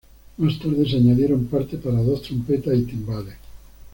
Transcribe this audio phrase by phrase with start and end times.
[0.37, 3.35] Más tarde, se añadieron parte para dos trompetas y timbales.